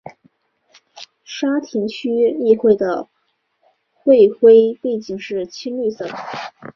[1.23, 3.07] 沙田区议会的
[3.93, 6.07] 会徽背景是青绿色。